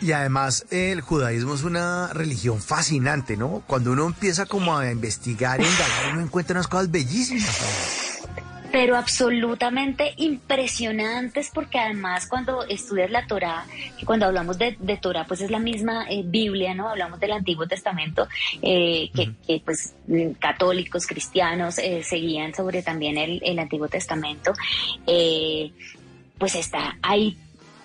[0.00, 3.62] Y además el judaísmo es una religión fascinante, ¿no?
[3.66, 8.20] Cuando uno empieza como a investigar y indagar, uno encuentra unas cosas bellísimas.
[8.72, 13.66] Pero absolutamente impresionantes porque además cuando estudias la Torah,
[13.98, 16.88] que cuando hablamos de, de Torah pues es la misma eh, Biblia, ¿no?
[16.88, 18.28] Hablamos del Antiguo Testamento,
[18.62, 19.94] eh, que, que, pues
[20.38, 24.52] católicos, cristianos eh, seguían sobre también el, el Antiguo Testamento,
[26.38, 27.36] pues está ahí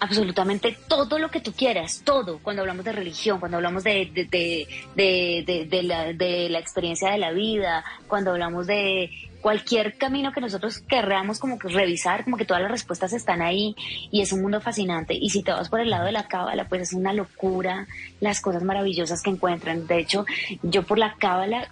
[0.06, 4.68] absolutamente todo lo que tú quieras, todo, cuando hablamos de religión, cuando hablamos de, de,
[4.96, 9.10] de, de, la, de la experiencia de la vida, cuando hablamos de
[9.46, 13.76] cualquier camino que nosotros querramos como que revisar, como que todas las respuestas están ahí
[14.10, 15.14] y es un mundo fascinante.
[15.14, 17.86] Y si te vas por el lado de la cábala, pues es una locura
[18.22, 19.86] las cosas maravillosas que encuentran.
[19.86, 20.26] De hecho,
[20.64, 21.70] yo por la cábala,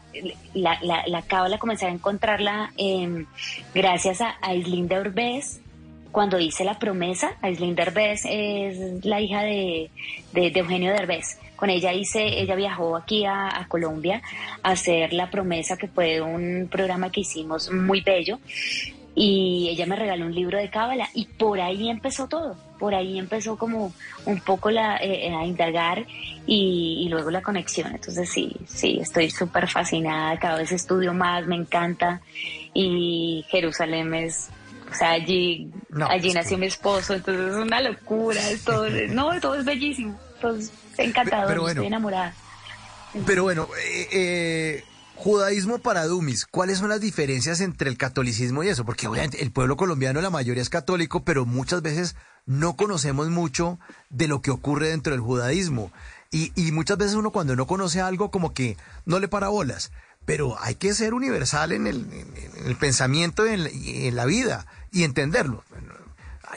[0.53, 3.25] la, la, la cábala comencé a encontrarla eh,
[3.73, 5.59] gracias a, a Islinda Urbés,
[6.13, 9.89] cuando hice la promesa, Aislinn Derbez es la hija de,
[10.31, 11.39] de, Eugenio Derbez.
[11.55, 14.21] Con ella hice, ella viajó aquí a, Colombia
[14.61, 18.37] a hacer la promesa, que fue un programa que hicimos muy bello.
[19.15, 22.55] Y ella me regaló un libro de cábala y por ahí empezó todo.
[22.77, 23.91] Por ahí empezó como
[24.25, 26.05] un poco la, eh, a indagar
[26.45, 27.91] y, y, luego la conexión.
[27.91, 30.37] Entonces sí, sí, estoy súper fascinada.
[30.37, 32.21] Cada vez estudio más, me encanta.
[32.73, 34.49] Y Jerusalén es
[34.93, 35.71] o sea, allí,
[36.07, 40.71] allí nació mi esposo, entonces es una locura, todo, no, todo es bellísimo, todo es
[40.97, 42.33] encantador, estoy enamorada.
[43.25, 44.83] Pero bueno, eh, eh,
[45.15, 48.85] judaísmo para Dumis, ¿cuáles son las diferencias entre el catolicismo y eso?
[48.85, 52.15] Porque obviamente el pueblo colombiano, la mayoría es católico, pero muchas veces
[52.45, 53.79] no conocemos mucho
[54.09, 55.91] de lo que ocurre dentro del judaísmo.
[56.31, 59.91] Y, y muchas veces uno cuando no conoce algo como que no le para bolas
[60.25, 65.63] pero hay que ser universal en el, pensamiento y en, la vida y entenderlo,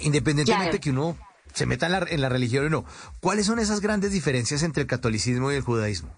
[0.01, 1.17] independientemente de que uno
[1.53, 2.85] se meta en la, religión o no.
[3.21, 6.17] ¿Cuáles son esas grandes diferencias entre el catolicismo y el judaísmo?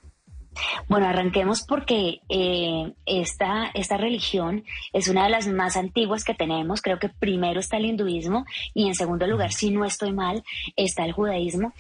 [0.89, 6.83] Bueno, arranquemos porque eh, esta, esta religión es una de las más antiguas que tenemos.
[6.83, 8.45] Creo que primero está el hinduismo
[8.75, 10.43] y en segundo lugar, si no estoy mal,
[10.75, 11.73] está el judaísmo.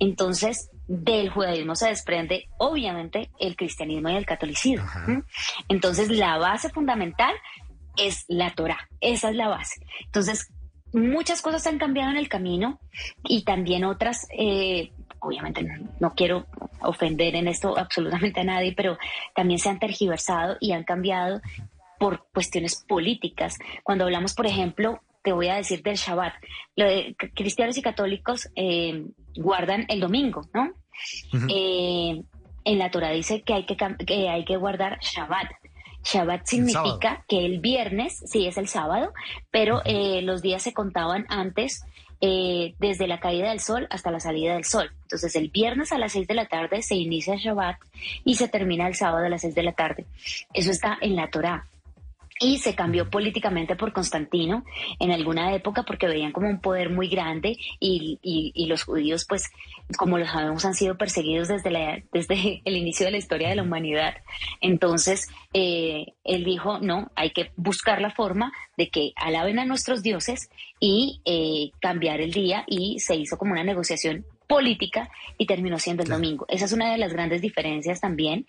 [0.00, 4.86] Entonces, del judaísmo se desprende obviamente el cristianismo y el catolicismo.
[5.68, 7.34] Entonces, la base fundamental
[7.96, 9.80] es la Torah, esa es la base.
[10.06, 10.50] Entonces,
[10.92, 12.80] muchas cosas han cambiado en el camino
[13.24, 15.66] y también otras, eh, obviamente
[16.00, 16.46] no, quiero
[16.80, 18.98] ofender en esto absolutamente a nadie, pero
[19.34, 21.40] también se han tergiversado y han cambiado
[21.98, 23.56] por cuestiones políticas.
[23.82, 26.34] Cuando hablamos, por ejemplo, te voy a decir del Shabbat,
[26.76, 30.70] lo de, cristianos y católicos eh, guardan el domingo, ¿no?
[31.48, 32.22] Eh,
[32.64, 35.50] en la Torah dice que hay que, que hay que guardar Shabbat.
[36.04, 39.14] Shabbat significa que el viernes, sí es el sábado,
[39.50, 41.82] pero eh, los días se contaban antes
[42.20, 44.90] eh, desde la caída del sol hasta la salida del sol.
[45.04, 47.78] Entonces el viernes a las 6 de la tarde se inicia Shabbat
[48.24, 50.04] y se termina el sábado a las 6 de la tarde.
[50.52, 51.66] Eso está en la Torah
[52.44, 54.66] y se cambió políticamente por Constantino
[55.00, 59.50] en alguna época porque veían como un poder muy grande y, y, los judíos pues
[59.96, 63.54] como lo sabemos han sido perseguidos desde, la, desde el inicio de la historia de
[63.56, 64.16] la humanidad.
[64.60, 70.02] Entonces eh, él dijo no, hay que buscar la forma de que alaben a nuestros
[70.02, 70.50] dioses
[70.80, 76.02] y eh, cambiar el día y se hizo como una negociación política y terminó siendo
[76.02, 76.44] el domingo.
[76.50, 78.46] Esa es una de las grandes diferencias también,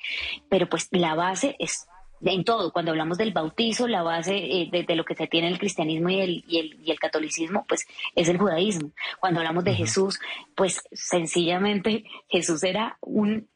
[0.49, 1.87] pero pues la base es
[2.21, 5.59] en todo, cuando hablamos del bautizo, la base eh, de, lo que se tiene el
[5.59, 8.91] cristianismo y el, y el, y el catolicismo, pues es el judaísmo.
[9.19, 10.19] Cuando hablamos de Jesús,
[10.55, 13.47] pues sencillamente Jesús era un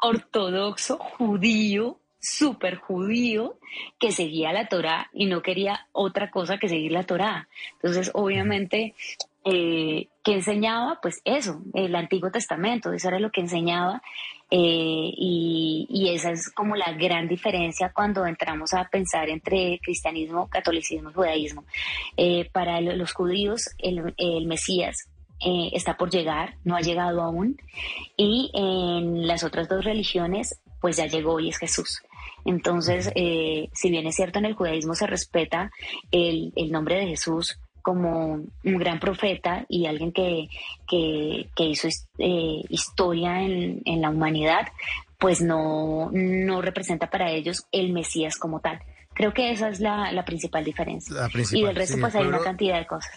[0.00, 3.58] ortodoxo judío, súper judío,
[3.98, 7.48] que seguía la Torá y no quería otra cosa que seguir la Torá.
[7.74, 8.94] Entonces, obviamente,
[9.44, 10.98] eh, ¿qué enseñaba?
[11.00, 14.02] Pues eso, el Antiguo Testamento, eso era lo que enseñaba
[14.50, 15.45] eh, y,
[15.88, 21.64] esa es como la gran diferencia cuando entramos a pensar entre cristianismo, catolicismo y judaísmo.
[22.16, 25.08] Eh, para los judíos, el, Mesías
[25.40, 27.58] eh, está por llegar, no ha llegado aún,
[28.16, 32.02] y en las otras dos religiones, pues ya llegó y es Jesús.
[32.44, 33.10] Entonces,
[33.72, 35.70] si bien es cierto, en el judaísmo se respeta
[36.12, 40.48] el, el nombre de Jesús como un gran profeta y alguien que,
[40.88, 41.86] que, hizo
[42.18, 44.66] eh, historia en, en, la humanidad,
[45.18, 48.80] pues no, no representa para ellos el Mesías como tal.
[49.14, 51.28] Creo que esa es la, la principal diferencia.
[51.52, 53.10] y del resto, pues hay una cantidad de cosas.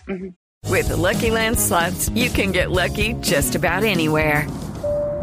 [0.69, 4.46] With the Lucky Land slots, you can get lucky just about anywhere.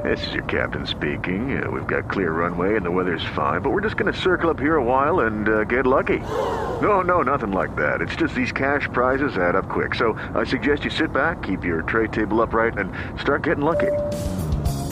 [0.05, 1.58] This is your captain speaking.
[1.62, 4.50] Uh, we've got clear runway and the weather's fine, but we're just going to circle
[4.50, 6.20] up here a while and uh, get lucky.
[6.82, 8.00] No, no, nothing like that.
[8.02, 9.94] It's just these cash prizes add up quick.
[9.94, 13.93] So I suggest you sit back, keep your tray table upright, and start getting lucky.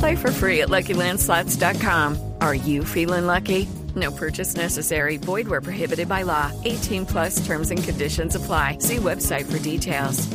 [0.04, 2.18] Play for free at LuckyLandSlots.com.
[2.42, 3.66] Are you feeling lucky?
[3.96, 5.16] No purchase necessary.
[5.16, 6.52] Void where prohibited by law.
[6.64, 8.76] 18 plus terms and conditions apply.
[8.80, 10.28] See website for details.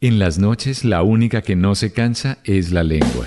[0.00, 3.26] En las noches, la única que no se cansa es la lengua.